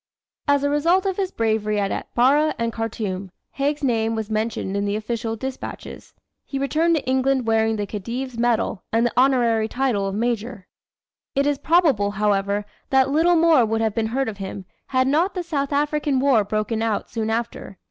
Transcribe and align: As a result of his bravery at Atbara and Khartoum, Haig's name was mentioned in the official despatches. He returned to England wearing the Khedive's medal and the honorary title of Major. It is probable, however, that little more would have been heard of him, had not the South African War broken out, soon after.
As 0.47 0.63
a 0.63 0.69
result 0.71 1.05
of 1.05 1.17
his 1.17 1.29
bravery 1.29 1.79
at 1.79 1.91
Atbara 1.91 2.55
and 2.57 2.73
Khartoum, 2.73 3.29
Haig's 3.51 3.83
name 3.83 4.15
was 4.15 4.31
mentioned 4.31 4.75
in 4.75 4.85
the 4.85 4.95
official 4.95 5.35
despatches. 5.35 6.15
He 6.43 6.57
returned 6.57 6.95
to 6.95 7.05
England 7.07 7.45
wearing 7.45 7.75
the 7.75 7.85
Khedive's 7.85 8.35
medal 8.35 8.83
and 8.91 9.05
the 9.05 9.13
honorary 9.15 9.67
title 9.67 10.07
of 10.07 10.15
Major. 10.15 10.67
It 11.35 11.45
is 11.45 11.59
probable, 11.59 12.09
however, 12.09 12.65
that 12.89 13.11
little 13.11 13.35
more 13.35 13.63
would 13.63 13.81
have 13.81 13.93
been 13.93 14.07
heard 14.07 14.27
of 14.27 14.37
him, 14.39 14.65
had 14.87 15.07
not 15.07 15.35
the 15.35 15.43
South 15.43 15.71
African 15.71 16.19
War 16.19 16.43
broken 16.43 16.81
out, 16.81 17.11
soon 17.11 17.29
after. 17.29 17.77